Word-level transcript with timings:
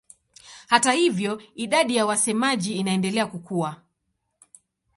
Hata 0.67 0.91
hivyo 0.91 1.41
idadi 1.55 1.95
ya 1.95 2.05
wasemaji 2.05 2.73
inaendelea 2.73 3.27
kukua. 3.27 3.81